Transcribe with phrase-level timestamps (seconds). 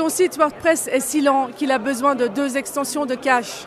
[0.00, 3.66] ton site WordPress est si lent qu'il a besoin de deux extensions de cache.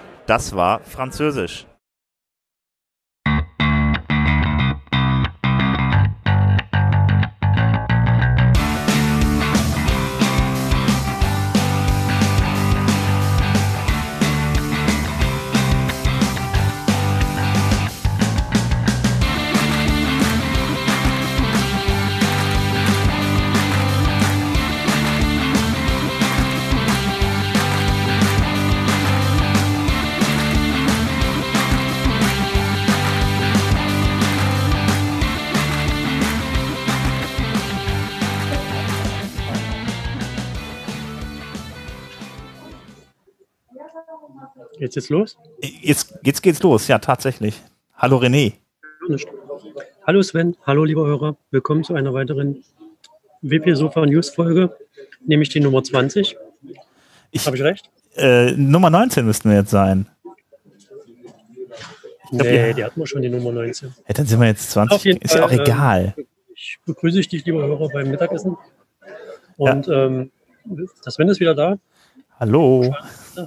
[44.94, 45.38] Geht's jetzt los?
[45.82, 47.60] Jetzt, jetzt geht's los, ja, tatsächlich.
[47.96, 48.54] Hallo René.
[50.06, 51.36] Hallo Sven, hallo liebe Hörer.
[51.50, 52.64] Willkommen zu einer weiteren
[53.42, 54.78] WP Sofa News Folge,
[55.26, 56.38] nämlich die Nummer 20.
[57.44, 57.90] Habe ich recht?
[58.18, 60.06] Äh, Nummer 19 müssten wir jetzt sein.
[62.26, 63.96] Ich glaub, nee, die hatten wir schon, die Nummer 19.
[64.08, 65.24] Ja, dann sind wir jetzt 20.
[65.24, 66.14] Ist Fall, ja auch egal.
[66.16, 68.58] Ähm, ich begrüße dich, liebe Hörer, beim Mittagessen.
[69.58, 70.06] Und ja.
[70.06, 70.32] ähm,
[71.04, 71.80] das Sven ist wieder da.
[72.40, 72.96] Hallo.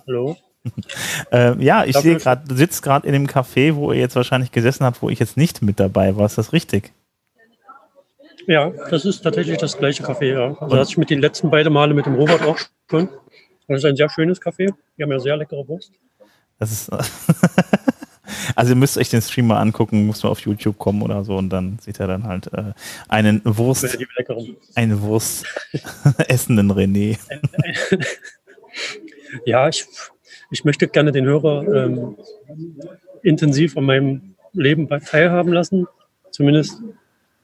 [0.09, 0.37] Hallo.
[1.33, 4.53] äh, ja, ich sehe gerade, du sitzt gerade in dem Café, wo ihr jetzt wahrscheinlich
[4.53, 6.27] gesessen habt, wo ich jetzt nicht mit dabei war.
[6.27, 6.93] Ist das richtig?
[8.47, 10.57] Ja, das ist tatsächlich das gleiche Café, ja.
[10.61, 13.09] Also hatte ich mit den letzten beiden Male mit dem Robert auch schon.
[13.67, 14.73] Das ist ein sehr schönes Café.
[14.97, 15.93] Die haben ja sehr leckere Wurst.
[16.59, 16.91] Das ist.
[18.55, 21.37] also ihr müsst euch den Stream mal angucken, muss mal auf YouTube kommen oder so
[21.37, 22.73] und dann sieht er dann halt äh,
[23.09, 23.99] einen Wurst,
[24.77, 25.45] einen Wurst
[26.29, 27.19] essenden René.
[29.45, 29.87] ja, ich
[30.51, 32.17] ich möchte gerne den Hörer ähm,
[33.23, 35.87] intensiv an meinem Leben teilhaben lassen.
[36.31, 36.81] Zumindest,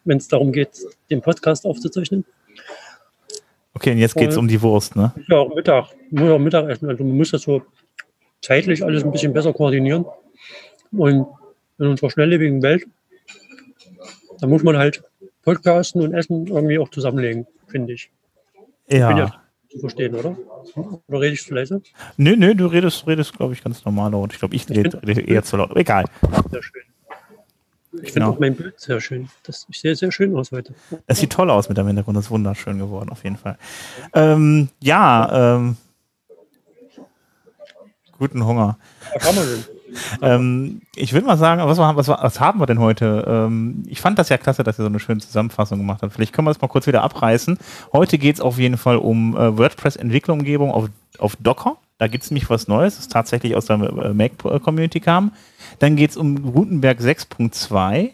[0.04, 0.70] wenn es darum geht,
[1.10, 2.24] den Podcast aufzuzeichnen.
[3.74, 5.12] Okay, und jetzt geht es um die Wurst, ne?
[5.28, 5.88] Ja, auch Mittag.
[6.10, 6.88] Muss auch Mittagessen.
[6.88, 7.62] Also man muss das so
[8.40, 10.04] zeitlich alles ein bisschen besser koordinieren.
[10.92, 11.26] Und
[11.78, 12.86] in unserer schnelllebigen Welt,
[14.40, 15.02] da muss man halt
[15.42, 18.10] Podcasten und Essen irgendwie auch zusammenlegen, finde ich.
[18.88, 19.41] Ja
[19.72, 20.36] zu verstehen, oder?
[21.08, 21.82] Oder rede ich zu leise?
[22.16, 24.32] Nö, nö, du redest, redest glaube ich, ganz normal laut.
[24.32, 25.74] Ich glaube, ich rede, rede eher zu laut.
[25.76, 26.04] Egal.
[26.50, 26.82] Sehr schön.
[27.94, 28.30] Ich finde genau.
[28.30, 29.28] auch mein Bild sehr schön.
[29.42, 30.74] Das, ich sehe sehr schön aus heute.
[31.06, 32.16] Es sieht toll aus mit dem Hintergrund.
[32.16, 33.58] Das ist wunderschön geworden, auf jeden Fall.
[34.14, 35.76] Ähm, ja, ähm,
[38.18, 38.78] guten Hunger.
[39.14, 39.64] Was haben wir denn?
[40.22, 43.24] ähm, ich würde mal sagen, was, was, was, haben wir denn heute?
[43.26, 46.12] Ähm, ich fand das ja klasse, dass ihr so eine schöne Zusammenfassung gemacht habt.
[46.12, 47.58] Vielleicht können wir das mal kurz wieder abreißen.
[47.92, 50.88] Heute geht es auf jeden Fall um äh, WordPress-Entwicklungsumgebung auf,
[51.18, 51.76] auf Docker.
[51.98, 55.32] Da gibt es nämlich was Neues, das tatsächlich aus der äh, Mac-Community kam.
[55.78, 58.10] Dann geht es um Gutenberg 6.2.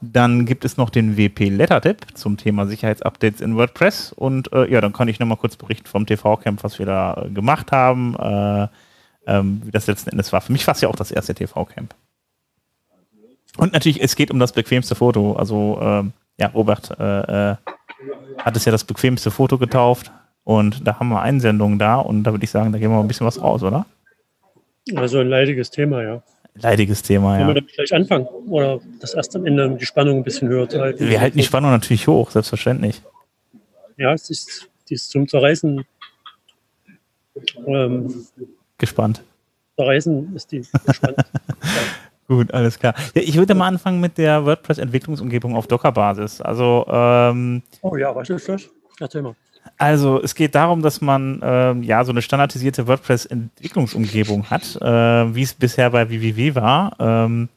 [0.00, 4.12] Dann gibt es noch den WP Letter Tip zum Thema Sicherheitsupdates in WordPress.
[4.12, 7.30] Und äh, ja, dann kann ich nochmal kurz berichten vom TV-Camp, was wir da äh,
[7.30, 8.14] gemacht haben.
[8.14, 8.68] Äh,
[9.26, 10.40] ähm, wie das letzten Endes war.
[10.40, 11.94] Für mich war es ja auch das erste TV-Camp.
[13.56, 15.34] Und natürlich, es geht um das bequemste Foto.
[15.34, 17.56] Also, ähm, ja, Robert äh, äh,
[18.38, 20.10] hat es ja das bequemste Foto getauft.
[20.42, 21.96] Und da haben wir Einsendungen da.
[21.96, 23.86] Und da würde ich sagen, da gehen wir mal ein bisschen was raus, oder?
[24.96, 26.22] Also ein leidiges Thema, ja.
[26.56, 27.46] Leidiges Thema, ja.
[27.46, 28.26] Wollen wir damit gleich anfangen?
[28.26, 31.08] Oder das erst am Ende die Spannung ein bisschen höher zu halten?
[31.08, 33.00] Wir halten die Spannung natürlich hoch, selbstverständlich.
[33.96, 35.84] Ja, es ist, die ist zum Zerreißen
[37.66, 38.26] ähm,
[38.84, 39.22] gespannt.
[39.78, 41.16] Reisen ist die gespannt.
[42.28, 42.94] Gut, alles klar.
[43.14, 46.40] Ja, ich würde mal anfangen mit der WordPress-Entwicklungsumgebung auf Docker-Basis.
[46.40, 48.70] Also, ähm, oh ja, was ist das?
[48.98, 49.34] Erzähl mal.
[49.76, 55.42] Also es geht darum, dass man ähm, ja so eine standardisierte WordPress-Entwicklungsumgebung hat, äh, wie
[55.42, 56.96] es bisher bei WWW war.
[56.98, 57.48] Ähm,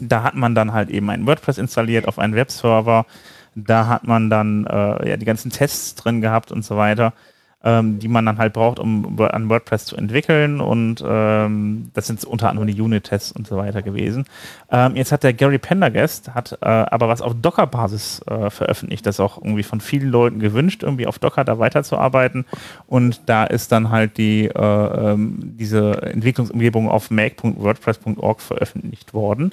[0.00, 3.06] da hat man dann halt eben ein WordPress installiert auf einen Webserver.
[3.54, 7.12] Da hat man dann äh, ja die ganzen Tests drin gehabt und so weiter
[7.62, 10.60] ähm, die man dann halt braucht, um an WordPress zu entwickeln.
[10.60, 14.24] Und ähm, das sind unter anderem die Unit-Tests und so weiter gewesen.
[14.70, 19.04] Ähm, jetzt hat der Gary Pendergast hat äh, aber was auf Docker-Basis äh, veröffentlicht.
[19.06, 22.46] Das auch irgendwie von vielen Leuten gewünscht, irgendwie auf Docker da weiterzuarbeiten.
[22.86, 29.52] Und da ist dann halt die äh, ähm, diese Entwicklungsumgebung auf make.wordpress.org veröffentlicht worden.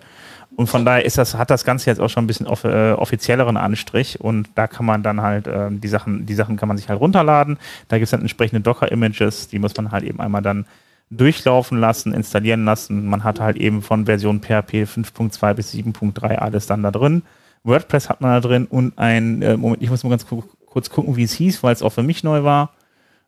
[0.56, 2.94] Und von daher ist das, hat das Ganze jetzt auch schon ein bisschen off äh,
[2.94, 6.78] offizielleren Anstrich und da kann man dann halt äh, die Sachen, die Sachen kann man
[6.78, 7.58] sich halt runterladen.
[7.90, 10.66] Da gibt es dann entsprechende Docker-Images, die muss man halt eben einmal dann
[11.10, 13.08] durchlaufen lassen, installieren lassen.
[13.08, 17.24] Man hat halt eben von Version PHP 5.2 bis 7.3 alles dann da drin.
[17.64, 21.16] WordPress hat man da drin und ein, äh, Moment, ich muss mal ganz kurz gucken,
[21.18, 22.72] wie es hieß, weil es auch für mich neu war.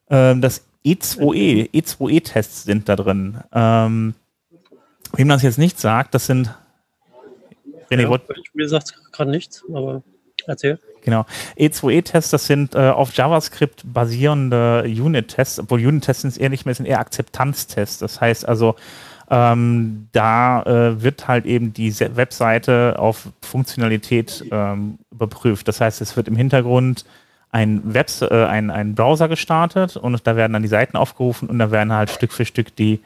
[0.10, 3.39] Ähm, das E2E, E2E-Tests sind da drin.
[3.54, 4.16] Ähm,
[5.13, 6.56] wem das jetzt nicht sagt, das sind
[7.89, 8.19] René, ja,
[8.53, 10.03] mir sagt gerade nichts, aber
[10.47, 10.80] erzähl.
[11.01, 11.25] Genau.
[11.57, 16.86] E2E-Tests, das sind äh, auf JavaScript basierende Unit-Tests, obwohl Unit-Tests sind eher nicht mehr, sind
[16.86, 18.00] eher Akzeptanztests.
[18.00, 18.75] Das heißt also,
[19.30, 25.68] ähm, da äh, wird halt eben die Webseite auf Funktionalität ähm, überprüft.
[25.68, 27.06] Das heißt, es wird im Hintergrund
[27.51, 31.59] ein, Webs äh, ein, ein Browser gestartet und da werden dann die Seiten aufgerufen und
[31.59, 33.00] da werden halt Stück für Stück die,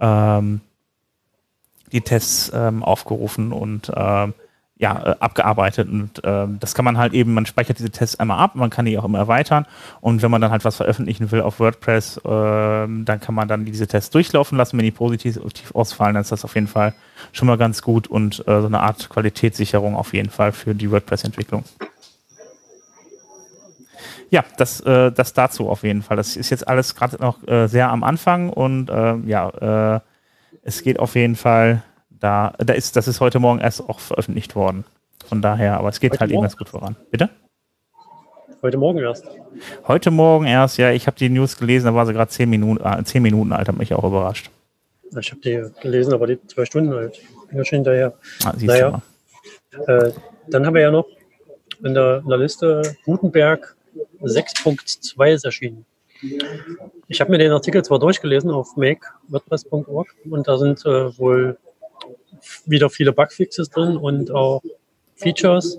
[0.00, 0.60] ähm,
[1.92, 4.34] die Tests ähm, aufgerufen und ähm,
[4.78, 5.88] ja, äh, abgearbeitet.
[5.88, 8.84] Und äh, das kann man halt eben, man speichert diese Tests einmal ab, man kann
[8.84, 9.66] die auch immer erweitern.
[10.00, 13.64] Und wenn man dann halt was veröffentlichen will auf WordPress, äh, dann kann man dann
[13.64, 14.78] diese Tests durchlaufen lassen.
[14.78, 15.40] Wenn die positiv
[15.74, 16.94] ausfallen, dann ist das auf jeden Fall
[17.32, 20.90] schon mal ganz gut und äh, so eine Art Qualitätssicherung auf jeden Fall für die
[20.90, 21.64] WordPress-Entwicklung.
[24.30, 26.16] Ja, das, äh, das dazu auf jeden Fall.
[26.16, 30.00] Das ist jetzt alles gerade noch äh, sehr am Anfang und äh, ja, äh,
[30.68, 34.54] es geht auf jeden Fall da, da ist, das ist heute Morgen erst auch veröffentlicht
[34.54, 34.84] worden.
[35.26, 36.94] Von daher, aber es geht heute halt eben ganz gut voran.
[37.10, 37.30] Bitte?
[38.60, 39.24] Heute Morgen erst.
[39.86, 42.84] Heute Morgen erst, ja, ich habe die News gelesen, da war sie gerade zehn Minuten,
[42.84, 44.50] äh, zehn Minuten alt, hat mich auch überrascht.
[45.18, 47.18] Ich habe die gelesen, aber die zwei Stunden alt.
[47.50, 48.12] Ja, schon hinterher.
[48.44, 49.00] Ah, naja,
[49.86, 50.12] äh,
[50.48, 51.06] dann haben wir ja noch
[51.82, 53.74] in der, in der Liste Gutenberg
[54.20, 55.86] 6.2 ist erschienen.
[57.08, 61.56] Ich habe mir den Artikel zwar durchgelesen auf make.wordpress.org und da sind äh, wohl
[62.66, 64.62] wieder viele Bugfixes drin und auch
[65.16, 65.78] Features.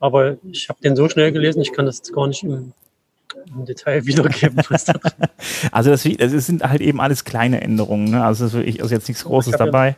[0.00, 2.72] Aber ich habe den so schnell gelesen, ich kann das jetzt gar nicht im,
[3.46, 4.60] im Detail wiedergeben.
[5.72, 8.10] also das, das, sind halt eben alles kleine Änderungen.
[8.10, 8.24] Ne?
[8.24, 9.96] Also, ist wirklich, also jetzt nichts Großes dabei.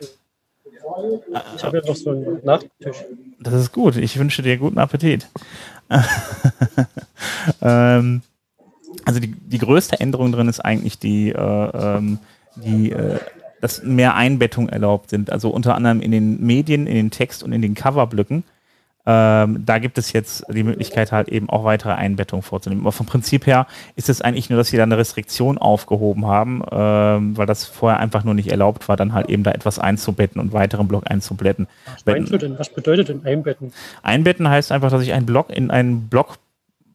[1.31, 3.03] Ja, ich habe ja noch so einen Nachtisch.
[3.39, 3.97] Das ist gut.
[3.97, 5.27] Ich wünsche dir guten Appetit.
[7.61, 8.21] ähm,
[9.07, 12.19] also die, die größte Änderung drin ist eigentlich die, äh, ähm,
[12.57, 13.19] die äh,
[13.61, 15.31] dass mehr Einbettungen erlaubt sind.
[15.31, 18.43] Also unter anderem in den Medien, in den Text und in den Coverblöcken.
[19.09, 22.83] Ähm, da gibt es jetzt die Möglichkeit, halt eben auch weitere Einbettungen vorzunehmen.
[22.83, 23.65] Aber vom Prinzip her
[23.95, 28.01] ist es eigentlich nur, dass sie da eine Restriktion aufgehoben haben, ähm, weil das vorher
[28.01, 31.67] einfach nur nicht erlaubt war, dann halt eben da etwas einzubetten und weiteren Block einzubetten.
[31.85, 32.05] Was,
[32.59, 33.71] Was bedeutet denn einbetten?
[34.03, 36.37] Einbetten heißt einfach, dass ich einen Block in einen Block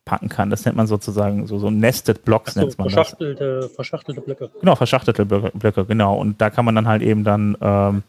[0.04, 0.50] packen kann.
[0.50, 3.72] Das nennt man sozusagen so, so Nested Blocks, so, nennt man verschachtelte, das.
[3.72, 4.50] Verschachtelte Blöcke.
[4.60, 6.18] Genau, verschachtelte Blöcke, genau.
[6.18, 8.02] Und da kann man dann halt eben dann ähm,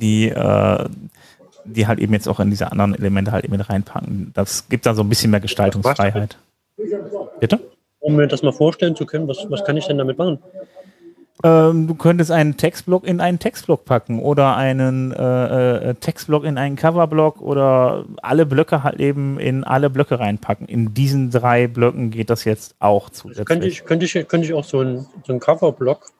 [0.00, 0.84] die, äh,
[1.64, 4.32] die halt eben jetzt auch in diese anderen Elemente halt eben mit reinpacken.
[4.34, 6.38] Das gibt dann so ein bisschen mehr Gestaltungsfreiheit.
[7.40, 7.60] Bitte?
[8.00, 10.38] Um mir das mal vorstellen zu können, was, was kann ich denn damit machen?
[11.44, 16.58] Ähm, du könntest einen Textblock in einen Textblock packen oder einen äh, äh, Textblock in
[16.58, 20.66] einen Coverblock oder alle Blöcke halt eben in alle Blöcke reinpacken.
[20.66, 23.46] In diesen drei Blöcken geht das jetzt auch zusätzlich.
[23.46, 26.10] Könnte ich, könnte ich, könnte ich auch so einen, so einen Coverblock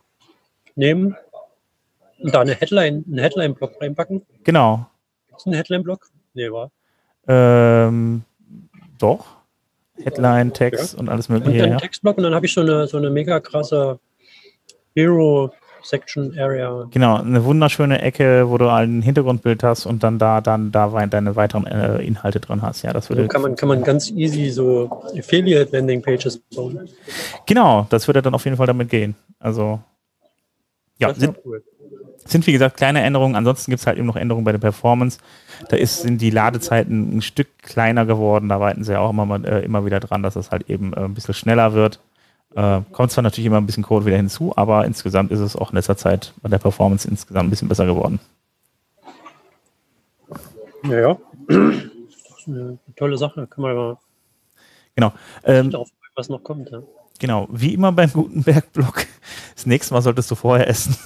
[0.76, 1.16] nehmen
[2.20, 4.22] und da eine Headline, einen Headline-Block reinpacken?
[4.44, 4.86] Genau.
[5.36, 6.06] Ist ein Headline-Block?
[6.34, 6.70] Nee, war.
[7.26, 8.22] Ähm,
[8.98, 9.26] doch.
[10.00, 11.00] Headline, Text ja.
[11.00, 11.56] und alles mögliche.
[11.56, 11.76] Und dann ja.
[11.78, 13.98] Textblock und dann habe ich so eine, so eine mega krasse
[14.98, 15.52] Hero
[15.82, 16.86] Section Area.
[16.90, 21.36] Genau, eine wunderschöne Ecke, wo du ein Hintergrundbild hast und dann da dann da deine
[21.36, 22.82] weiteren äh, Inhalte drin hast.
[22.82, 26.88] Ja, das würde also kann man kann man ganz easy so Affiliate Landing Pages bauen.
[27.46, 29.14] Genau, das würde dann auf jeden Fall damit gehen.
[29.38, 29.80] Also
[30.98, 31.62] ja, sind, cool.
[32.24, 33.36] sind wie gesagt kleine Änderungen.
[33.36, 35.20] Ansonsten gibt es halt eben noch Änderungen bei der Performance.
[35.68, 38.48] Da ist, sind die Ladezeiten ein Stück kleiner geworden.
[38.48, 41.04] Da arbeiten sie auch immer, mal, äh, immer wieder dran, dass es halt eben äh,
[41.04, 42.00] ein bisschen schneller wird.
[42.58, 45.70] Äh, kommt zwar natürlich immer ein bisschen Code wieder hinzu, aber insgesamt ist es auch
[45.70, 48.18] in letzter Zeit bei der Performance insgesamt ein bisschen besser geworden.
[50.82, 51.18] Ja, ja.
[51.48, 53.46] Das ist eine tolle Sache.
[53.46, 53.96] Kann man mal
[54.96, 55.12] genau.
[55.44, 55.72] Ähm,
[56.16, 56.70] was noch kommt.
[56.70, 56.82] Ja.
[57.20, 57.46] Genau.
[57.52, 59.06] Wie immer beim Gutenberg-Blog.
[59.54, 60.96] Das nächste Mal solltest du vorher essen.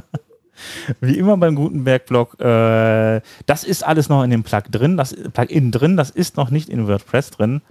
[1.00, 2.40] Wie immer beim Gutenberg-Blog.
[2.40, 5.96] Äh, das ist alles noch in dem Plug drin, das Plugin drin.
[5.96, 7.62] Das ist noch nicht in WordPress drin.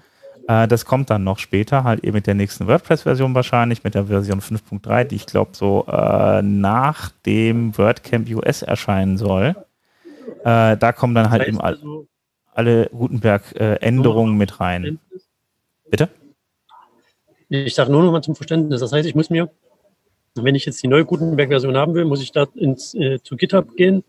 [0.48, 4.06] Äh, das kommt dann noch später, halt eben mit der nächsten WordPress-Version wahrscheinlich, mit der
[4.06, 9.56] Version 5.3, die ich glaube so äh, nach dem WordCamp US erscheinen soll.
[10.44, 12.08] Äh, da kommen dann halt eben all, also
[12.54, 15.00] alle Gutenberg-Änderungen mit rein.
[15.90, 16.10] Bitte?
[17.50, 18.80] Ich sage nur noch mal zum Verständnis.
[18.80, 19.50] Das heißt, ich muss mir,
[20.36, 23.76] wenn ich jetzt die neue Gutenberg-Version haben will, muss ich da ins, äh, zu GitHub
[23.76, 24.04] gehen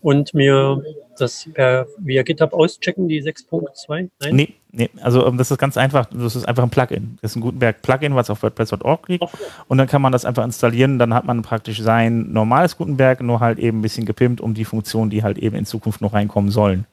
[0.00, 0.82] und mir
[1.18, 3.88] das per, via GitHub auschecken, die 6.2?
[3.88, 4.36] Nein?
[4.36, 6.06] Nee, nee, also ähm, das ist ganz einfach.
[6.06, 7.18] Das ist einfach ein Plugin.
[7.20, 9.24] Das ist ein Gutenberg-Plugin, was auf WordPress.org liegt.
[9.66, 10.98] Und dann kann man das einfach installieren.
[10.98, 14.64] Dann hat man praktisch sein normales Gutenberg, nur halt eben ein bisschen gepimpt um die
[14.64, 16.86] Funktionen, die halt eben in Zukunft noch reinkommen sollen.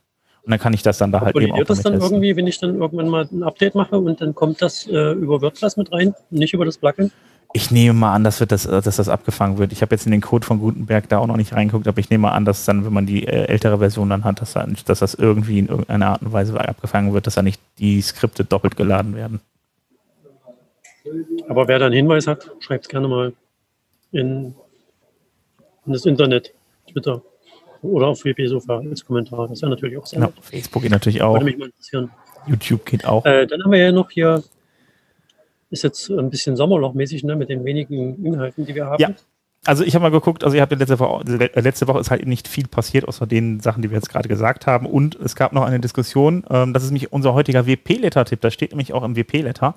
[0.43, 2.11] Und dann kann ich das dann da halt eben auch das dann testen.
[2.11, 5.41] irgendwie, wenn ich dann irgendwann mal ein Update mache und dann kommt das äh, über
[5.41, 7.11] WordPress mit rein, nicht über das Plugin?
[7.53, 9.71] Ich nehme mal an, dass, wird das, dass das abgefangen wird.
[9.71, 12.09] Ich habe jetzt in den Code von Gutenberg da auch noch nicht reingeguckt, aber ich
[12.09, 14.99] nehme mal an, dass dann, wenn man die äh, ältere Version dann hat, dass, dass
[14.99, 18.75] das irgendwie in irgendeiner Art und Weise abgefangen wird, dass da nicht die Skripte doppelt
[18.75, 19.39] geladen werden.
[21.47, 23.33] Aber wer da einen Hinweis hat, schreibt es gerne mal
[24.11, 24.55] in,
[25.85, 26.53] in, das Internet,
[26.91, 27.21] Twitter
[27.81, 29.47] oder auf WP-Sofa als Kommentar.
[29.47, 30.33] Das ist ja natürlich auch sehr genau.
[30.41, 31.33] Facebook geht natürlich auch.
[31.33, 32.09] Würde mich mal interessieren.
[32.47, 33.25] YouTube geht auch.
[33.25, 34.43] Äh, dann haben wir ja noch hier
[35.69, 39.01] ist jetzt ein bisschen Sommerlochmäßig, ne, mit den wenigen Inhalten, die wir haben.
[39.01, 39.09] Ja.
[39.65, 41.23] Also ich habe mal geguckt, also ihr habt letzte Woche,
[41.55, 44.67] letzte Woche ist halt nicht viel passiert, außer den Sachen, die wir jetzt gerade gesagt
[44.67, 44.85] haben.
[44.85, 48.71] Und es gab noch eine Diskussion, ähm, das ist nämlich unser heutiger WP-Letter-Tipp, da steht
[48.71, 49.73] nämlich auch im WP-Letter.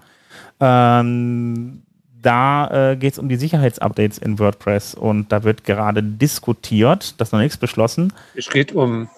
[0.61, 1.83] Ähm,
[2.21, 7.28] da äh, geht es um die Sicherheitsupdates in WordPress und da wird gerade diskutiert, das
[7.28, 8.12] ist noch nichts beschlossen.
[8.35, 9.09] Es geht um,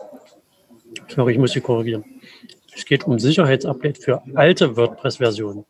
[1.08, 2.04] sorry, ich muss hier korrigieren.
[2.76, 5.64] Es geht um Sicherheitsupdate für alte WordPress-Versionen.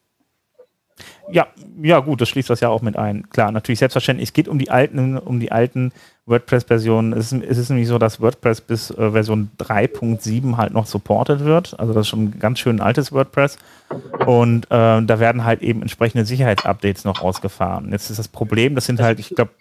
[1.30, 1.47] Ja,
[1.83, 3.28] ja, gut, das schließt das ja auch mit ein.
[3.30, 4.30] Klar, natürlich selbstverständlich.
[4.30, 5.92] Es geht um die alten, um die alten
[6.26, 7.12] WordPress-Versionen.
[7.12, 11.78] Es, es, ist nämlich so, dass WordPress bis äh, Version 3.7 halt noch supported wird.
[11.78, 13.59] Also das ist schon ein ganz schön altes WordPress.
[14.26, 17.90] Und äh, da werden halt eben entsprechende Sicherheitsupdates noch ausgefahren.
[17.92, 19.52] Jetzt ist das Problem, das sind halt, ich glaube,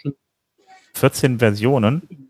[0.94, 2.28] 14 Versionen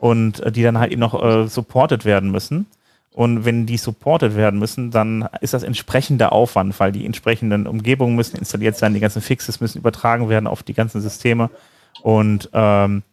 [0.00, 2.66] und äh, die dann halt eben noch äh, supported werden müssen.
[3.14, 8.16] Und wenn die supported werden müssen, dann ist das entsprechender Aufwand, weil die entsprechenden Umgebungen
[8.16, 11.48] müssen installiert sein, die ganzen Fixes müssen übertragen werden auf die ganzen Systeme.
[12.02, 13.04] Und ähm,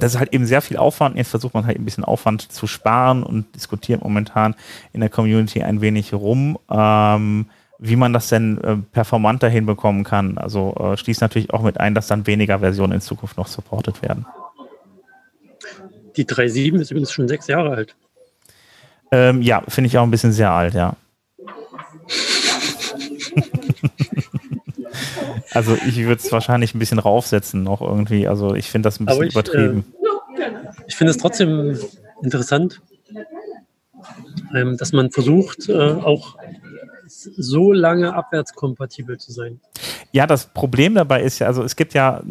[0.00, 1.16] das ist halt eben sehr viel Aufwand.
[1.16, 4.54] Jetzt versucht man halt ein bisschen Aufwand zu sparen und diskutiert momentan
[4.94, 10.38] in der Community ein wenig rum, ähm, wie man das denn äh, performanter hinbekommen kann.
[10.38, 14.00] Also äh, schließt natürlich auch mit ein, dass dann weniger Versionen in Zukunft noch supported
[14.00, 14.24] werden.
[16.16, 17.94] Die 3.7 ist übrigens schon sechs Jahre alt.
[19.10, 20.96] Ähm, ja, finde ich auch ein bisschen sehr alt, ja.
[25.52, 28.28] also ich würde es wahrscheinlich ein bisschen raufsetzen noch irgendwie.
[28.28, 29.84] Also ich finde das ein bisschen ich, übertrieben.
[30.36, 30.50] Äh,
[30.86, 31.78] ich finde es trotzdem
[32.22, 32.80] interessant,
[34.54, 36.36] ähm, dass man versucht, äh, auch
[37.06, 39.60] so lange abwärtskompatibel zu sein.
[40.12, 42.22] Ja, das Problem dabei ist ja, also es gibt ja,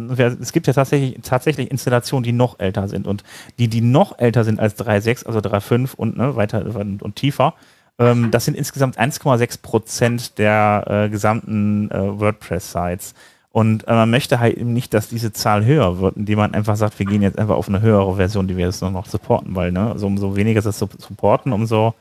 [0.41, 3.23] es gibt ja tatsächlich, tatsächlich Installationen, die noch älter sind und
[3.59, 7.53] die, die noch älter sind als 3.6, also 3.5 und ne, weiter und, und tiefer,
[7.99, 13.13] ähm, das sind insgesamt 1,6 Prozent der äh, gesamten äh, WordPress-Sites.
[13.51, 16.75] Und äh, man möchte halt eben nicht, dass diese Zahl höher wird, indem man einfach
[16.75, 19.55] sagt, wir gehen jetzt einfach auf eine höhere Version, die wir jetzt noch, noch supporten,
[19.55, 21.95] weil ne, also umso weniger das supporten, umso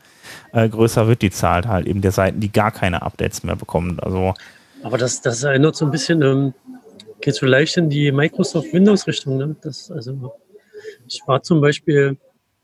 [0.53, 3.99] äh, größer wird die Zahl halt eben der Seiten, die gar keine Updates mehr bekommen.
[3.99, 4.35] Also,
[4.83, 6.53] Aber das, das erinnert so ein bisschen, ähm,
[7.21, 9.37] geht so leicht in die Microsoft Windows-Richtung.
[9.37, 9.55] Ne?
[9.63, 10.33] also,
[11.07, 12.17] ich war zum Beispiel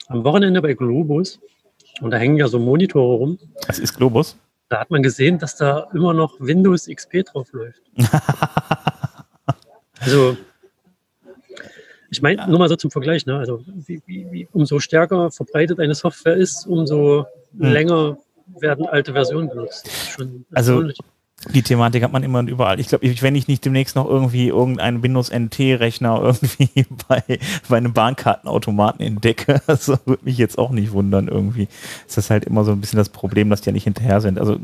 [0.08, 1.40] am Wochenende bei Globus
[2.02, 3.40] und da hängen ja so Monitore rum.
[3.68, 4.38] Was ist Globus?
[4.70, 7.82] Da hat man gesehen, dass da immer noch Windows XP drauf läuft.
[10.00, 10.38] also
[12.10, 12.48] ich meine, ja.
[12.48, 13.38] nur mal so zum Vergleich, ne?
[13.38, 17.26] also wie, wie, wie, umso stärker verbreitet eine Software ist, umso
[17.58, 17.72] hm.
[17.72, 18.18] länger
[18.60, 19.90] werden alte Versionen benutzt.
[20.54, 20.90] also
[21.52, 22.80] die Thematik hat man immer und überall.
[22.80, 27.24] Ich glaube, wenn ich nicht demnächst noch irgendwie irgendeinen Windows NT-Rechner irgendwie bei,
[27.68, 31.68] bei einem Bahnkartenautomaten entdecke, also würde mich jetzt auch nicht wundern irgendwie.
[32.08, 34.40] Ist das halt immer so ein bisschen das Problem, dass die ja nicht hinterher sind.
[34.40, 34.58] Also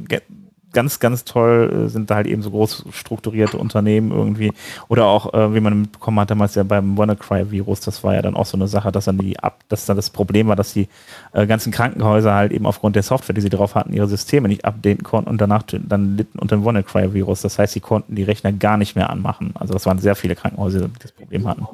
[0.73, 4.53] ganz, ganz toll äh, sind da halt eben so groß strukturierte Unternehmen irgendwie.
[4.87, 8.35] Oder auch, äh, wie man mitbekommen hat, damals ja beim WannaCry-Virus, das war ja dann
[8.35, 10.87] auch so eine Sache, dass dann die ab, dass dann das Problem war, dass die
[11.33, 14.65] äh, ganzen Krankenhäuser halt eben aufgrund der Software, die sie drauf hatten, ihre Systeme nicht
[14.65, 17.41] updaten konnten und danach dann litten unter dem WannaCry-Virus.
[17.41, 19.51] Das heißt, sie konnten die Rechner gar nicht mehr anmachen.
[19.55, 21.67] Also das waren sehr viele Krankenhäuser, die das Problem hatten.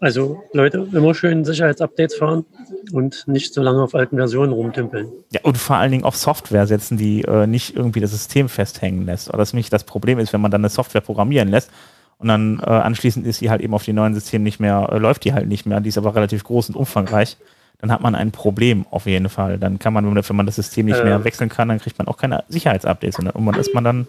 [0.00, 2.44] Also Leute, immer schön Sicherheitsupdates fahren
[2.92, 5.10] und nicht so lange auf alten Versionen rumtümpeln.
[5.32, 9.06] Ja, und vor allen Dingen auf Software setzen, die äh, nicht irgendwie das System festhängen
[9.06, 9.28] lässt.
[9.28, 11.70] Oder das nämlich das Problem ist, wenn man dann eine Software programmieren lässt
[12.18, 14.98] und dann äh, anschließend ist sie halt eben auf die neuen Systeme nicht mehr, äh,
[14.98, 17.36] läuft die halt nicht mehr, die ist aber relativ groß und umfangreich,
[17.78, 19.58] dann hat man ein Problem auf jeden Fall.
[19.58, 21.24] Dann kann man, wenn man das System nicht mehr äh.
[21.24, 24.06] wechseln kann, dann kriegt man auch keine Sicherheitsupdates und dann ist man dann.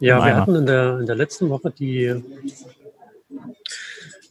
[0.00, 2.22] Ja, wir hatten in der, in der letzten Woche die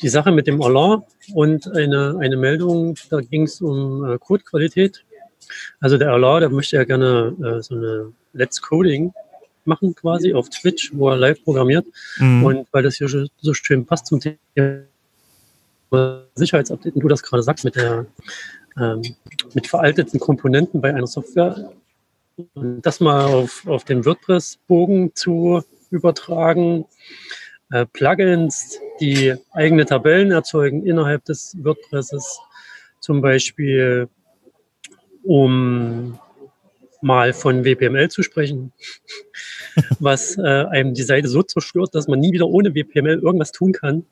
[0.01, 1.03] die Sache mit dem Alarm
[1.33, 5.03] und eine, eine Meldung, da ging es um äh, Codequalität.
[5.79, 9.13] Also der Alarm, der möchte ja gerne äh, so eine Let's Coding
[9.65, 11.85] machen quasi auf Twitch, wo er live programmiert.
[12.17, 12.43] Mhm.
[12.43, 14.85] Und weil das hier so schön passt zum Thema
[16.35, 18.05] Sicherheitsupdate, und du das gerade sagst, mit der
[18.79, 19.01] ähm,
[19.53, 21.71] mit veralteten Komponenten bei einer Software,
[22.53, 26.85] und das mal auf, auf den WordPress-Bogen zu übertragen,
[27.71, 32.39] äh, Plugins, die eigene Tabellen erzeugen innerhalb des WordPresses,
[32.99, 34.07] zum Beispiel
[35.23, 36.19] um
[37.01, 38.73] mal von WPML zu sprechen.
[39.99, 43.71] was äh, einem die Seite so zerstört, dass man nie wieder ohne WPML irgendwas tun
[43.71, 44.05] kann,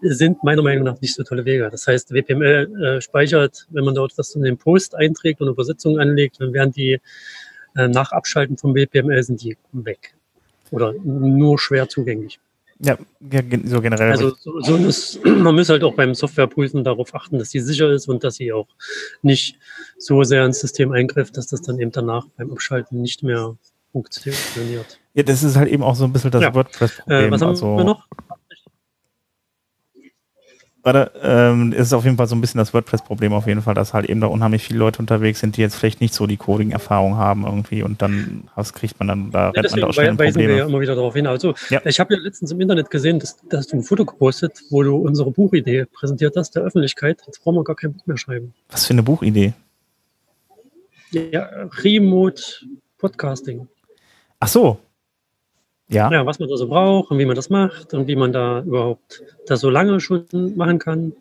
[0.00, 1.68] sind meiner Meinung nach nicht so tolle Wege.
[1.70, 6.00] Das heißt, WPML äh, speichert, wenn man dort was in den Post einträgt und Übersetzungen
[6.00, 7.00] anlegt, dann werden die
[7.76, 10.14] äh, nach Abschalten vom WPML sind die weg.
[10.70, 12.40] Oder nur schwer zugänglich.
[12.84, 12.98] Ja,
[13.64, 14.10] so generell.
[14.10, 17.90] Also so, so ist, man muss halt auch beim Softwareprüfen darauf achten, dass die sicher
[17.90, 18.68] ist und dass sie auch
[19.22, 19.58] nicht
[19.98, 23.56] so sehr ins System eingreift, dass das dann eben danach beim Abschalten nicht mehr
[23.92, 24.98] funktioniert.
[25.14, 26.54] Ja, das ist halt eben auch so ein bisschen das ja.
[26.54, 27.24] WordPress-Problem.
[27.24, 28.08] Äh, was haben also, wir noch?
[30.84, 33.94] Warte, ähm, ist auf jeden Fall so ein bisschen das WordPress-Problem auf jeden Fall, dass
[33.94, 37.16] halt eben da unheimlich viele Leute unterwegs sind, die jetzt vielleicht nicht so die Coding-Erfahrung
[37.16, 40.32] haben irgendwie und dann was kriegt man dann, da rennt man da auch schnell weisen
[40.32, 40.48] Probleme.
[40.48, 41.28] wir ja immer wieder darauf hin.
[41.28, 41.80] Also ja.
[41.84, 44.96] ich habe ja letztens im Internet gesehen, dass, dass du ein Foto gepostet, wo du
[44.96, 47.22] unsere Buchidee präsentiert hast der Öffentlichkeit.
[47.26, 48.52] Jetzt brauchen wir gar kein Buch mehr schreiben.
[48.68, 49.52] Was für eine Buchidee?
[51.12, 51.48] Ja,
[51.84, 52.42] Remote
[52.98, 53.68] Podcasting.
[54.40, 54.80] Ach so,
[55.92, 56.10] ja.
[56.10, 58.60] ja, was man da so braucht und wie man das macht und wie man da
[58.60, 61.12] überhaupt das so lange schon machen kann.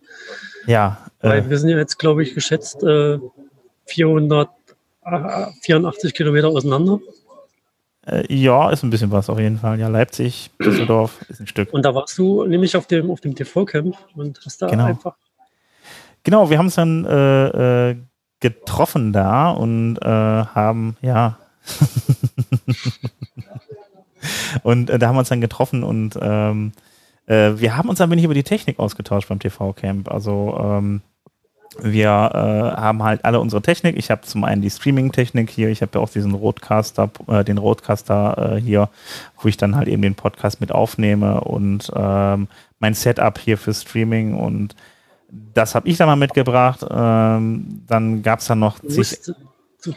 [0.65, 0.97] Ja.
[1.21, 3.19] Weil äh, wir sind ja jetzt, glaube ich, geschätzt äh,
[3.85, 6.99] 484 Kilometer auseinander.
[8.05, 9.79] Äh, ja, ist ein bisschen was auf jeden Fall.
[9.79, 11.73] Ja, Leipzig, Düsseldorf ist ein Stück.
[11.73, 14.85] Und da warst du nämlich auf dem, auf dem TV-Camp und hast da genau.
[14.85, 15.15] einfach.
[16.23, 17.97] Genau, wir haben es dann äh, äh,
[18.39, 21.37] getroffen da und äh, haben, ja.
[24.63, 26.71] Und äh, da haben wir uns dann getroffen und ähm,
[27.27, 30.11] äh, wir haben uns ein wenig über die Technik ausgetauscht beim TV-Camp.
[30.11, 31.01] Also ähm,
[31.79, 33.95] wir äh, haben halt alle unsere Technik.
[33.97, 37.57] Ich habe zum einen die Streaming-Technik hier, ich habe ja auch diesen Roadcaster, äh, den
[37.57, 38.89] Roadcaster äh, hier,
[39.39, 42.47] wo ich dann halt eben den Podcast mit aufnehme und ähm,
[42.79, 44.75] mein Setup hier für Streaming und
[45.53, 46.85] das habe ich dann mal mitgebracht.
[46.89, 49.01] Ähm, dann gab es dann noch du,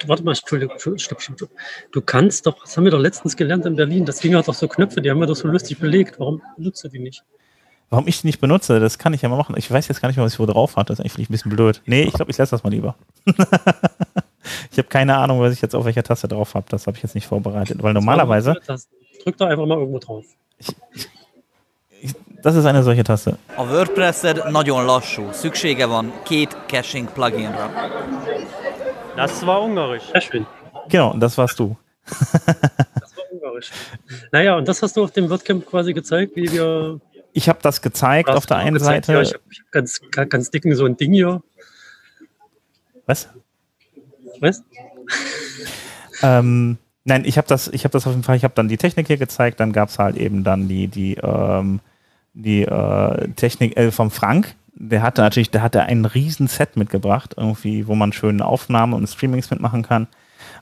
[0.06, 1.50] warte mal, Entschuldigung, stopp, stopp, stopp.
[1.92, 4.54] Du kannst doch, das haben wir doch letztens gelernt in Berlin, das Ding hat doch
[4.54, 6.18] so Knöpfe, die haben wir doch so lustig belegt.
[6.18, 7.24] Warum benutzt du die nicht?
[7.90, 9.54] Warum ich die nicht benutze, das kann ich ja mal machen.
[9.56, 10.88] Ich weiß jetzt gar nicht mehr, was ich wo drauf hatte.
[10.88, 11.82] Das ist eigentlich ein bisschen blöd.
[11.86, 12.96] Nee, ich glaube, ich lasse das mal lieber.
[13.26, 16.66] ich habe keine Ahnung, was ich jetzt auf welcher Taste drauf habe.
[16.70, 18.54] Das habe ich jetzt nicht vorbereitet, weil normalerweise.
[19.22, 20.24] Drück doch einfach mal irgendwo drauf.
[20.58, 20.68] Ich,
[22.00, 23.38] ich, das ist eine solche Taste.
[23.56, 25.30] A WordPress-ed nagyon lassú.
[25.32, 27.70] Szüksége van két caching pluginra.
[29.16, 30.02] Das war ungarisch.
[30.12, 30.46] Sehr schön.
[30.88, 31.76] Genau, und das warst du.
[32.04, 33.70] das war ungarisch.
[34.32, 37.00] Naja, und das hast du auf dem WordCamp quasi gezeigt, wie wir.
[37.32, 39.18] Ich habe das gezeigt auf der einen gezeigt, Seite.
[39.18, 41.42] Ja, ich habe hab ganz, ganz dicken so ein Ding hier.
[43.06, 43.28] Was?
[44.40, 44.62] Was?
[46.22, 48.76] ähm, nein, ich habe das, ich habe das auf jeden Fall, ich habe dann die
[48.76, 51.80] Technik hier gezeigt, dann gab es halt eben dann die, die, ähm,
[52.32, 57.34] die äh, Technik äh, vom Frank, der hatte natürlich, der hatte ein riesen Set mitgebracht,
[57.37, 60.08] irgendwie, wo man schöne Aufnahmen und Streamings mitmachen kann.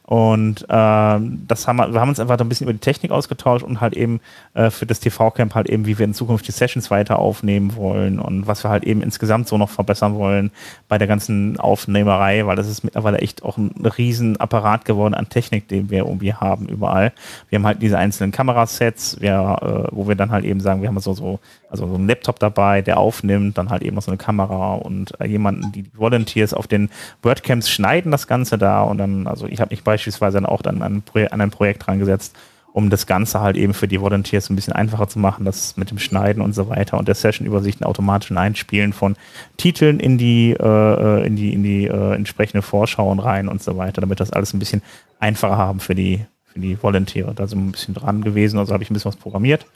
[0.04, 3.64] Und ähm, das haben wir, wir haben uns einfach ein bisschen über die Technik ausgetauscht
[3.64, 4.20] und halt eben
[4.52, 8.18] äh, für das TV-Camp halt eben, wie wir in Zukunft die Sessions weiter aufnehmen wollen
[8.18, 10.50] und was wir halt eben insgesamt so noch verbessern wollen
[10.88, 15.28] bei der ganzen Aufnehmerei, weil das ist mittlerweile echt auch ein riesen Apparat geworden an
[15.28, 17.12] Technik, den wir irgendwie haben überall.
[17.48, 20.88] Wir haben halt diese einzelnen Kamerasets, wir, äh, wo wir dann halt eben sagen, wir
[20.88, 21.38] haben so, so,
[21.70, 25.18] also so einen Laptop dabei, der aufnimmt, dann halt eben noch so eine Kamera und
[25.20, 26.90] äh, jemanden, die Volunteers auf den
[27.22, 30.62] WordCamps schneiden das Ganze da und dann, also ich habe mich bei beispielsweise dann auch
[30.62, 32.34] dann an, an ein Projekt dran gesetzt,
[32.72, 35.90] um das Ganze halt eben für die Volunteers ein bisschen einfacher zu machen, das mit
[35.90, 39.16] dem Schneiden und so weiter und der Session-Übersicht automatischen Einspielen von
[39.58, 44.00] Titeln in die, äh, in die, in die äh, entsprechende Vorschauen rein und so weiter,
[44.00, 44.80] damit das alles ein bisschen
[45.20, 47.34] einfacher haben für die, für die Volunteere.
[47.34, 49.66] Da sind wir ein bisschen dran gewesen, also habe ich ein bisschen was programmiert.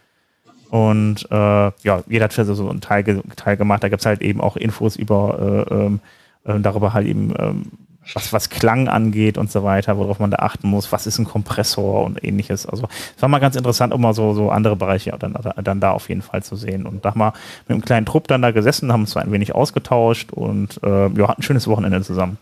[0.71, 3.85] Und äh, ja, jeder hat so einen Teil, Teil gemacht.
[3.85, 6.01] Da gibt es halt eben auch Infos über äh, ähm,
[6.47, 7.73] äh, darüber halt eben, ähm,
[8.15, 11.25] was, was Klang angeht und so weiter, worauf man da achten muss, was ist ein
[11.25, 12.67] Kompressor und ähnliches.
[12.67, 15.93] Also es war mal ganz interessant, um mal so, so andere Bereiche dann, dann da
[15.93, 16.87] auf jeden Fall zu sehen.
[16.87, 17.33] Und da haben wir
[17.67, 21.09] mit einem kleinen Trupp dann da gesessen, haben uns so ein wenig ausgetauscht und äh,
[21.09, 22.39] ja, hatten ein schönes Wochenende zusammen.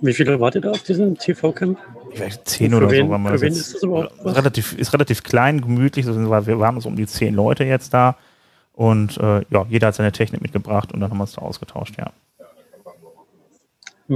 [0.00, 1.78] Wie viele wart ihr da auf diesem TV-Camp?
[2.44, 3.10] Zehn oder wen, so.
[3.10, 4.36] Waren wir für wen ist das überhaupt was?
[4.36, 6.06] Relativ, ist relativ klein, gemütlich.
[6.06, 8.16] Wir waren so um die zehn Leute jetzt da.
[8.72, 11.94] Und äh, ja, jeder hat seine Technik mitgebracht und dann haben wir uns da ausgetauscht,
[11.98, 12.10] ja.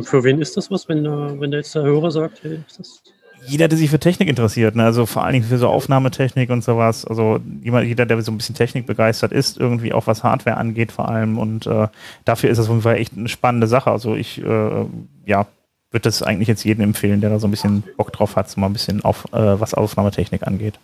[0.03, 3.03] Für wen ist das was, wenn, wenn der jetzt der Hörer sagt, hey, ist das
[3.47, 4.85] jeder, der sich für Technik interessiert, ne?
[4.85, 8.55] also vor allen Dingen für so Aufnahmetechnik und sowas, also jeder, der so ein bisschen
[8.55, 11.89] Technik begeistert ist, irgendwie auch was Hardware angeht vor allem und äh,
[12.25, 13.91] dafür ist das auf jeden Fall echt eine spannende Sache.
[13.91, 14.85] Also ich, äh,
[15.27, 15.47] ja,
[15.91, 18.61] würde das eigentlich jetzt jedem empfehlen, der da so ein bisschen Bock drauf hat, so
[18.61, 20.79] mal ein bisschen auf, äh, was Aufnahmetechnik angeht.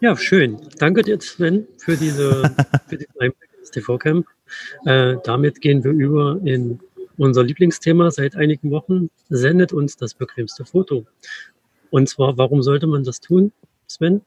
[0.00, 0.58] Ja, schön.
[0.78, 2.54] Danke dir, Sven, für diese,
[2.86, 4.26] für diesen Einblick ins TV-Camp.
[4.84, 6.78] Äh, damit gehen wir über in
[7.16, 11.06] unser Lieblingsthema seit einigen Wochen, sendet uns das bequemste Foto.
[11.90, 13.52] Und zwar, warum sollte man das tun,
[13.86, 14.22] Sven?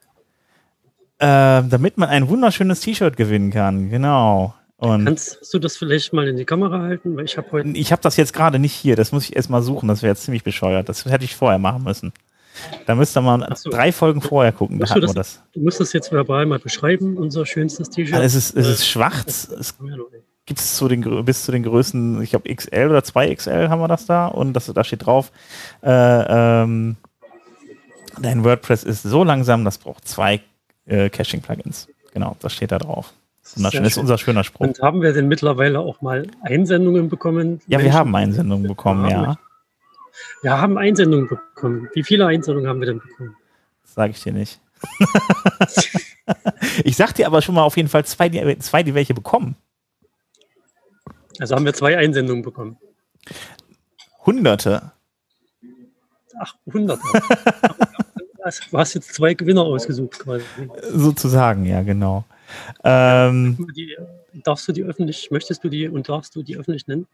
[1.19, 4.53] Äh, damit man ein wunderschönes T-Shirt gewinnen kann, genau.
[4.77, 7.17] Und Kannst du das vielleicht mal in die Kamera halten?
[7.17, 7.69] Weil ich habe heute.
[7.69, 10.11] ich habe das jetzt gerade nicht hier, das muss ich erst mal suchen, das wäre
[10.11, 10.87] jetzt ziemlich bescheuert.
[10.87, 12.13] Das hätte ich vorher machen müssen.
[12.85, 13.69] Da müsste man so.
[13.69, 15.43] drei Folgen vorher gucken, da hatten wir das.
[15.53, 18.15] Du musst das jetzt verbal mal beschreiben, unser schönstes T-Shirt.
[18.15, 19.75] Also es ist, es ist Äh, schwarz, es
[20.47, 23.67] wir gibt es zu den, Grö- bis zu den Größen, ich glaube XL oder 2XL
[23.69, 25.31] haben wir das da und das, da steht drauf,
[25.83, 26.95] äh, ähm,
[28.21, 30.41] dein WordPress ist so langsam, das braucht zwei
[30.85, 31.89] äh, Caching-Plugins.
[32.13, 33.13] Genau, das steht da drauf.
[33.55, 34.61] Wunderschön, ist unser schöner Spruch.
[34.67, 37.61] Und haben wir denn mittlerweile auch mal Einsendungen bekommen?
[37.67, 39.37] Ja, wir Menschen- haben Einsendungen bekommen, Ja, ja.
[40.41, 41.89] Wir haben Einsendungen bekommen.
[41.93, 43.35] Wie viele Einsendungen haben wir denn bekommen?
[43.83, 44.59] Das sage ich dir nicht.
[46.83, 49.55] ich sag dir aber schon mal auf jeden Fall zwei, die, zwei, die welche bekommen.
[51.39, 52.77] Also haben wir zwei Einsendungen bekommen.
[54.25, 54.91] Hunderte.
[56.39, 56.99] Ach, 100.
[58.43, 60.43] Also, du hast jetzt zwei Gewinner ausgesucht quasi.
[60.91, 62.25] Sozusagen, ja, genau.
[62.83, 63.95] Ähm, Die,
[64.43, 67.07] darfst du die öffentlich, möchtest du die und darfst du die öffentlich nennen?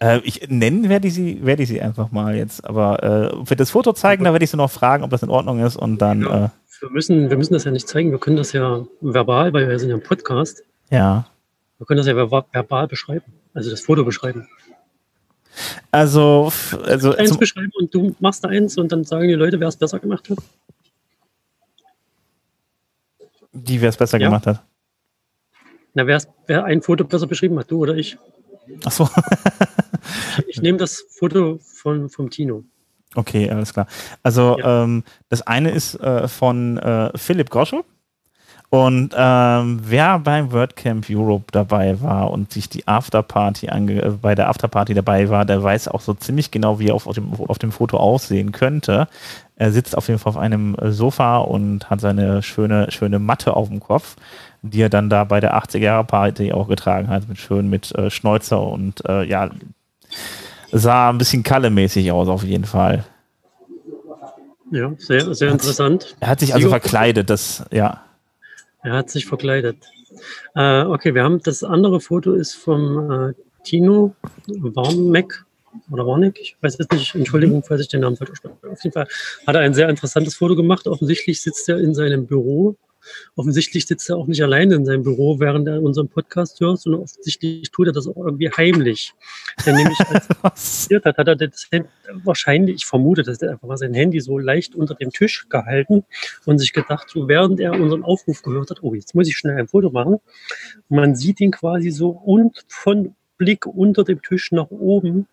[0.00, 2.64] äh, ich nennen werde ich sie, werde ich sie einfach mal jetzt.
[2.66, 5.30] Aber äh, für das Foto zeigen, da werde ich sie noch fragen, ob das in
[5.30, 6.44] Ordnung ist und dann, Ja.
[6.46, 6.48] äh,
[6.80, 9.78] Wir müssen, wir müssen das ja nicht zeigen, wir können das ja verbal, weil wir
[9.78, 10.62] sind ja im Podcast.
[10.90, 11.26] ja.
[11.82, 14.46] Wir können das ja verba- verbal beschreiben, also das Foto beschreiben.
[15.90, 16.52] Also,
[16.84, 19.98] also Eins beschreiben und du machst eins und dann sagen die Leute, wer es besser
[19.98, 20.38] gemacht hat.
[23.52, 24.28] die, wer es besser Ja.
[24.28, 24.62] gemacht hat.
[25.94, 28.16] Na, wer's, wer ein Foto besser beschrieben hat, du oder ich.
[28.84, 29.08] Achso,
[30.46, 32.62] Ich nehme das Foto von, vom Tino.
[33.16, 33.88] okay, alles klar.
[34.22, 37.82] Also, ähm, das eine ist äh, von äh, Philipp Grosche.
[38.74, 44.34] Und ähm, wer beim WordCamp Europe dabei war und sich die Afterparty ange äh, bei
[44.34, 47.34] der Afterparty dabei war, der weiß auch so ziemlich genau, wie er auf, auf, dem,
[47.34, 49.08] auf dem Foto aussehen könnte.
[49.56, 53.56] Er sitzt auf jeden Fall auf einem äh, Sofa und hat seine schöne, schöne Matte
[53.56, 54.16] auf dem Kopf,
[54.62, 58.62] die er dann da bei der 80er-Jahre-Party auch getragen hat, mit schön mit äh, Schnäuzer
[58.62, 59.50] und äh, ja,
[60.72, 63.04] sah ein bisschen Kalle-mäßig aus auf jeden Fall.
[64.70, 66.16] Ja, sehr, sehr interessant.
[66.20, 68.00] Er hat sich also verkleidet, das, ja.
[68.82, 69.76] Er hat sich verkleidet.
[70.54, 73.32] Äh, okay, wir haben das andere Foto ist vom äh,
[73.64, 74.14] Tino
[74.46, 75.44] Warneck
[75.90, 78.56] oder Warneck, ich weiß jetzt nicht, Entschuldigung, falls ich den Namen falsch ausspreche.
[78.70, 79.06] Auf jeden Fall
[79.46, 80.86] hat er ein sehr interessantes Foto gemacht.
[80.86, 82.76] Offensichtlich sitzt er in seinem Büro.
[83.36, 87.02] Offensichtlich sitzt er auch nicht alleine in seinem Büro, während er unseren Podcast hört, sondern
[87.02, 89.14] offensichtlich tut er das auch irgendwie heimlich.
[89.64, 91.88] Denn nämlich als passiert hat, hat er das Handy,
[92.24, 96.04] wahrscheinlich, ich vermute, dass er einfach mal sein Handy so leicht unter dem Tisch gehalten
[96.44, 99.56] und sich gedacht, so während er unseren Aufruf gehört hat, oh, jetzt muss ich schnell
[99.56, 100.14] ein Foto machen.
[100.14, 105.26] Und man sieht ihn quasi so und von Blick unter dem Tisch nach oben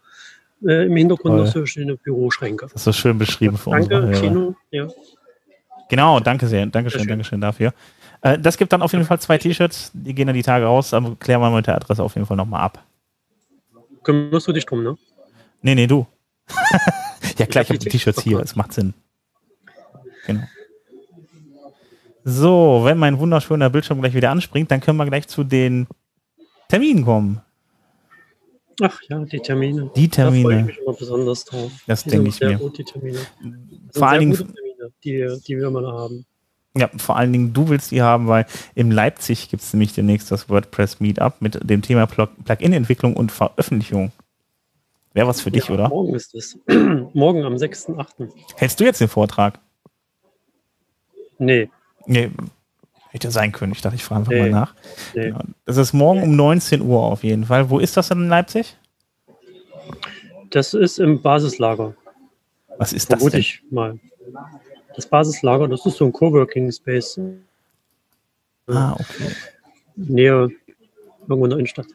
[0.66, 1.46] äh, im Hintergrund Toll.
[1.46, 2.66] noch so schöne Büroschränke.
[2.66, 4.20] Das ist so schön beschrieben für unsere Danke.
[4.20, 4.56] Tino.
[4.72, 4.88] Ja.
[5.90, 6.66] Genau, danke sehr.
[6.68, 7.10] Dankeschön, schön.
[7.10, 7.74] Dankeschön dafür.
[8.22, 10.94] Äh, das gibt dann auf jeden Fall zwei T-Shirts, die gehen dann die Tage raus,
[10.94, 12.84] aber klären wir mit der Adresse auf jeden Fall nochmal ab.
[14.04, 14.98] Kümmerst du dich drum, ne?
[15.62, 16.06] Nee, nee, du.
[17.38, 18.94] ja klar, ich hab habe die T-Shirts hier, es macht Sinn.
[20.26, 20.42] Genau.
[22.24, 25.88] So, wenn mein wunderschöner Bildschirm gleich wieder anspringt, dann können wir gleich zu den
[26.68, 27.42] Terminen kommen.
[28.82, 29.90] Ach ja, die Termine.
[29.96, 30.64] Die Da freue ich Termine.
[30.64, 31.72] mich immer besonders drauf.
[31.88, 32.58] Das denke ich mir.
[32.86, 33.20] Termine.
[33.92, 34.69] Vor allen Dingen, Termine,
[35.04, 36.26] die, die wir immer haben.
[36.78, 40.32] Ja, vor allen Dingen du willst die haben, weil in Leipzig gibt es nämlich demnächst
[40.32, 44.12] das WordPress Meetup mit dem Thema Plug- Plugin-Entwicklung und Veröffentlichung.
[45.14, 45.90] Wäre was für dich, ja, oder?
[45.90, 46.60] Morgen ist es.
[47.14, 48.30] morgen am 6.8.
[48.58, 49.60] Hältst du jetzt den Vortrag?
[51.40, 51.70] Nee,
[52.06, 52.32] Nee,
[53.10, 53.72] hätte sein können.
[53.72, 54.42] Ich dachte, ich frage einfach Nee.
[54.42, 54.76] mal nach.
[55.16, 55.34] nee.
[55.66, 57.70] Das ist morgen um 19 Uhr auf jeden Fall.
[57.70, 58.78] Wo ist das denn in Leipzig?
[60.52, 61.96] Das ist im Basislager,
[62.78, 63.42] Was ist das vermute denn?
[63.42, 64.00] ich mal.
[65.00, 67.18] Das Basislager, das ist so ein Coworking Space.
[68.68, 69.32] Ah, okay.
[69.96, 70.50] Nähe
[71.22, 71.86] irgendwo in der Innenstadt.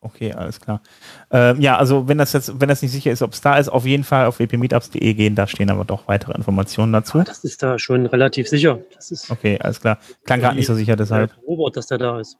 [0.00, 0.82] Okay, alles klar.
[1.30, 3.68] Ähm, ja, also wenn das jetzt, wenn das nicht sicher ist, ob es da ist,
[3.68, 7.22] auf jeden Fall auf wpmeetups.de gehen, da stehen aber doch weitere Informationen dazu.
[7.22, 8.80] Das ist da schon relativ sicher.
[8.92, 9.98] Das ist Okay, alles klar.
[10.24, 11.30] Klang gerade nicht so sicher, deshalb.
[11.46, 12.38] Robert, dass der da ist.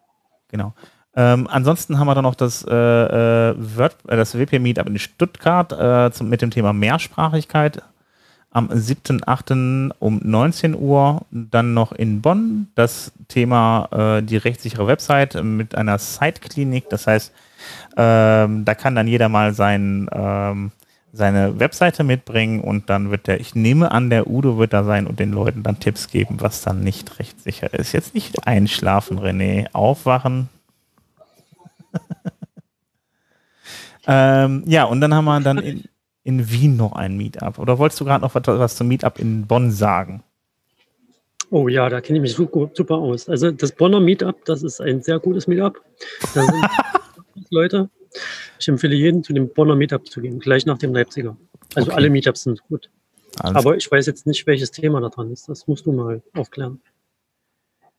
[0.49, 0.75] Genau.
[1.15, 4.99] Ähm, ansonsten haben wir dann noch das, äh, äh, Word, äh, das WP Meetup in
[4.99, 7.85] Stuttgart äh, zum, mit dem Thema Mehrsprachigkeit
[8.51, 9.93] am 7.8.
[9.99, 11.23] um 19 Uhr.
[11.31, 16.89] Dann noch in Bonn das Thema äh, die rechtssichere Website mit einer Site-Klinik.
[16.89, 17.33] Das heißt,
[17.97, 20.71] ähm, da kann dann jeder mal sein, ähm,
[21.13, 25.07] seine Webseite mitbringen und dann wird der, ich nehme an, der Udo wird da sein
[25.07, 27.93] und den Leuten dann Tipps geben, was dann nicht rechtssicher ist.
[27.93, 30.49] Jetzt nicht einschlafen, René, aufwachen.
[34.07, 35.85] ähm, ja, und dann haben wir dann in,
[36.29, 37.59] in Wien noch ein Meetup?
[37.59, 40.23] Oder wolltest du gerade noch was, was zum Meetup in Bonn sagen?
[41.51, 43.31] Oh ja, da kenne ich mich super, aus.
[43.31, 45.81] Also das Bonner Meetup, das ist ein sehr gutes Meetup.
[46.35, 46.67] Da sind
[47.51, 47.89] Leute.
[48.61, 51.35] Ich empfehle jeden, zu dem Bonner Meetup zu gehen, gleich nach dem Leipziger.
[51.75, 51.97] Also Okay.
[51.97, 52.91] alle Meetups sind gut.
[53.41, 55.49] Alles Aber ich weiß jetzt nicht, welches Thema da dran ist.
[55.49, 56.81] Das musst du mal aufklären.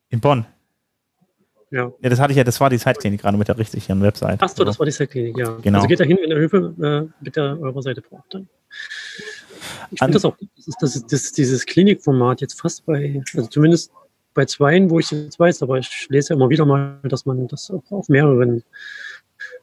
[0.10, 0.46] in Bonn.
[1.72, 1.92] Ja.
[2.02, 4.40] Ja, das hatte ich ja, das war die Zeitklinik gerade mit der richtigen Website.
[4.42, 5.58] Ach so, das war die Zeitklinik, ja.
[5.62, 5.78] Genau.
[5.78, 8.34] Also geht da hin, wenn ihr Hilfe äh, mit der eurer Seite braucht.
[8.34, 8.50] Dann.
[9.92, 10.50] Ich finde das auch, gut.
[10.56, 13.92] das ist, das ist das, dieses Klinikformat jetzt fast bei, also zumindest
[14.34, 17.48] bei zweien, wo ich jetzt weiß, aber ich lese ja immer wieder mal, dass man
[17.48, 18.64] das auch auf mehreren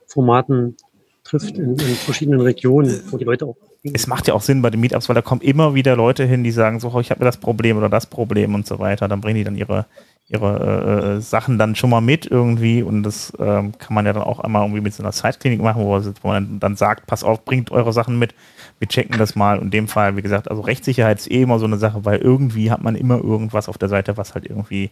[0.07, 0.77] Formaten
[1.25, 3.57] trifft, in, in verschiedenen Regionen, wo die Leute auch.
[3.83, 6.45] es macht ja auch Sinn bei den Meetups, weil da kommen immer wieder Leute hin,
[6.45, 9.09] die sagen so, oh, ich habe das Problem oder das Problem und so weiter.
[9.09, 9.87] Dann bringen die dann ihre,
[10.29, 14.25] ihre äh, Sachen dann schon mal mit irgendwie und das ähm, kann man ja dann
[14.25, 17.45] auch einmal irgendwie mit so einer Zeitklinik machen, wo, wo man dann sagt, pass auf,
[17.45, 18.35] bringt eure Sachen mit,
[18.81, 19.59] wir checken das mal.
[19.59, 22.19] Und in dem Fall, wie gesagt, also Rechtssicherheit ist eh immer so eine Sache, weil
[22.19, 24.91] irgendwie hat man immer irgendwas auf der Seite, was halt irgendwie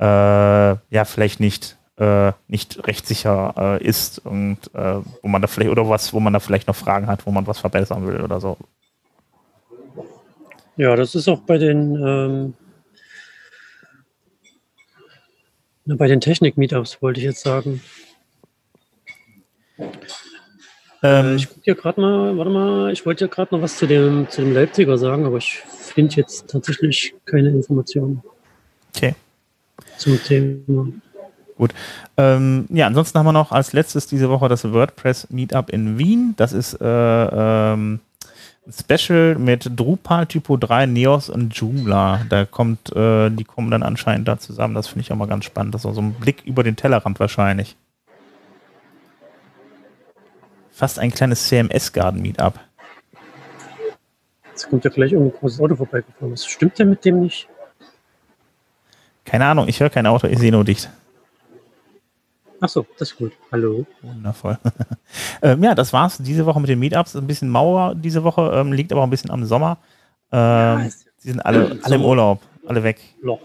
[0.00, 5.70] äh, ja vielleicht nicht äh, nicht rechtssicher äh, ist und äh, wo man da vielleicht
[5.70, 8.40] oder was, wo man da vielleicht noch Fragen hat, wo man was verbessern will oder
[8.40, 8.56] so.
[10.76, 12.54] Ja, das ist auch bei den, ähm,
[15.84, 17.82] na, bei den Technik-Meetups, wollte ich jetzt sagen.
[19.78, 19.84] Äh,
[21.04, 23.86] Ähm, ich gucke hier gerade mal, warte mal, ich wollte ja gerade noch was zu
[23.86, 28.22] dem, zu dem Leipziger sagen, aber ich finde jetzt tatsächlich keine Informationen
[28.96, 29.14] okay.
[29.98, 30.88] zum Thema.
[32.16, 36.32] Ähm, ja, ansonsten haben wir noch als letztes diese Woche das WordPress Meetup in Wien.
[36.38, 38.00] Das ist äh, ähm,
[38.70, 42.22] Special mit Drupal, Typo 3, Neos und Joomla.
[42.28, 44.74] Da kommt, äh, die kommen dann anscheinend da zusammen.
[44.74, 45.74] Das finde ich auch mal ganz spannend.
[45.74, 47.76] Das ist auch so ein Blick über den Tellerrand wahrscheinlich.
[50.72, 52.58] Fast ein kleines CMS-Garden-Meetup.
[54.50, 56.32] Jetzt kommt ja gleich irgendein großes Auto vorbeigefahren.
[56.32, 57.48] Was stimmt denn mit dem nicht?
[59.24, 60.90] Keine Ahnung, ich höre kein Auto, ich sehe nur dicht.
[62.64, 63.32] Ach so, das ist gut.
[63.52, 63.84] Hallo.
[64.00, 64.56] Wundervoll.
[65.42, 67.14] ähm, ja, das war's diese Woche mit den Meetups.
[67.14, 69.76] Ein bisschen Mauer diese Woche, ähm, liegt aber auch ein bisschen am Sommer.
[70.32, 72.02] Ähm, ist die sind alle, alle im.
[72.02, 73.02] Urlaub, alle weg.
[73.20, 73.40] Loch.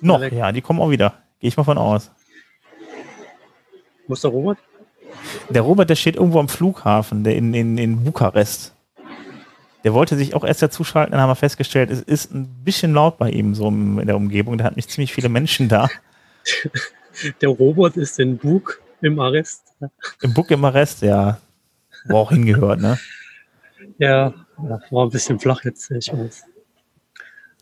[0.00, 0.32] Noch, weg.
[0.32, 1.14] ja, die kommen auch wieder.
[1.40, 2.12] Gehe ich mal von aus.
[4.06, 4.58] Muss der Robert?
[5.48, 8.72] Der Robert, der steht irgendwo am Flughafen, der in, in, in Bukarest.
[9.82, 13.18] Der wollte sich auch erst dazuschalten, dann haben wir festgestellt, es ist ein bisschen laut
[13.18, 14.58] bei ihm so in der Umgebung.
[14.58, 15.88] Der hat nicht ziemlich viele Menschen da.
[17.40, 19.62] Der Robert ist in Bug im Arrest.
[20.22, 21.38] Im Buk im Arrest, ja.
[22.06, 22.98] Wo auch hingehört, ne?
[23.98, 25.90] Ja, ja, war ein bisschen flach jetzt.
[25.90, 26.44] Ich weiß.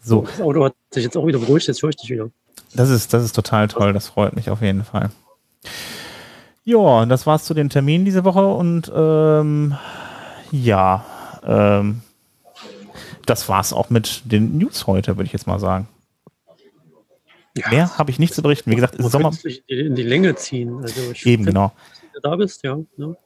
[0.02, 2.30] So, Das Auto hat sich jetzt auch wieder beruhigt, jetzt höre ich dich wieder.
[2.74, 3.92] das ist, das ist total toll.
[3.92, 5.10] Das freut mich auf jeden Fall.
[6.64, 9.76] Ja, das war's zu den Terminen diese Woche und ähm,
[10.52, 11.04] ja,
[11.44, 12.02] ähm,
[13.26, 15.88] das war's auch mit den News heute, würde ich jetzt mal sagen.
[17.56, 18.70] Ja, Mehr habe ich nicht zu berichten.
[18.70, 19.30] Wie gesagt, ist Sommer.
[19.44, 20.80] in die- in die Länge ziehen.
[20.82, 21.72] Also Eben, genau.
[22.12, 22.78] dass du da bist, ja.
[22.96, 23.16] ne?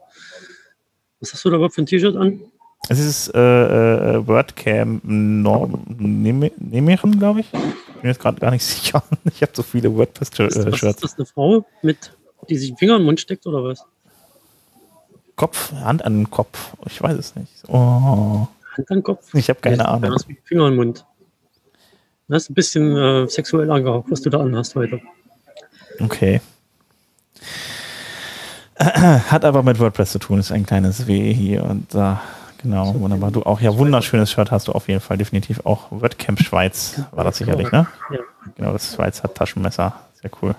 [1.21, 2.41] Was hast du da überhaupt für ein T-Shirt an?
[2.89, 7.47] Es ist äh, äh, WordCam Norm Neme- Nemiren, glaube ich.
[7.55, 9.03] Ich bin jetzt gerade gar nicht sicher.
[9.25, 11.01] Ich habe so viele Ist, was ist WordPress-Shirts.
[11.01, 12.13] das, eine Frau, mit,
[12.49, 13.85] die sich den Finger in den Mund steckt oder was?
[15.37, 16.75] Kopf, Hand an den Kopf.
[16.87, 17.53] Ich weiß es nicht.
[17.69, 19.33] Oh, Hand an den Kopf?
[19.35, 20.17] ich habe keine Ahnung.
[20.45, 21.05] Finger im Mund.
[22.29, 25.01] Das ist ein bisschen äh, sexuell angehaucht, was du da anhast heute.
[26.01, 26.41] Okay.
[28.79, 32.21] Hat aber mit WordPress zu tun, ist ein kleines W hier und da.
[32.63, 33.31] Genau, wunderbar.
[33.31, 35.91] Du auch, ja, wunderschönes Shirt hast du auf jeden Fall, definitiv auch.
[35.91, 37.87] WordCamp Schweiz war das sicherlich, ne?
[38.11, 38.19] Ja.
[38.57, 39.95] Genau, das Schweizer Taschenmesser.
[40.21, 40.55] Sehr cool.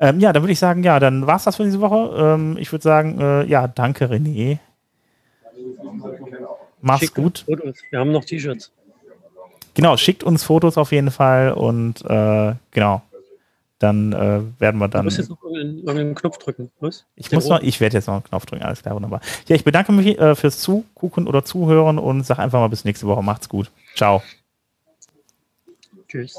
[0.00, 2.16] Ähm, ja, dann würde ich sagen, ja, dann war's das für diese Woche.
[2.18, 4.58] Ähm, ich würde sagen, äh, ja, danke René.
[6.80, 7.44] Mach's Schicke gut.
[7.46, 7.76] Fotos.
[7.90, 8.72] Wir haben noch T-Shirts.
[9.74, 13.02] Genau, schickt uns Fotos auf jeden Fall und äh, genau.
[13.80, 15.04] Dann äh, werden wir Du dann.
[15.04, 16.70] musst jetzt noch irgendeinen, irgendeinen Knopf drücken.
[16.80, 17.04] Was?
[17.16, 19.20] Ich muss noch, ich werde jetzt noch einen Knopf drücken, alles klar, wunderbar.
[19.46, 23.06] Ja, ich bedanke mich äh, fürs Zugucken oder Zuhören und sag einfach mal bis nächste
[23.06, 23.22] Woche.
[23.22, 23.70] Macht's gut.
[23.96, 24.22] Ciao.
[26.08, 26.36] Tschüss.